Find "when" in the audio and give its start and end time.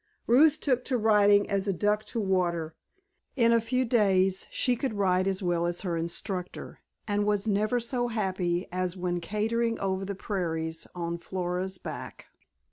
8.97-9.21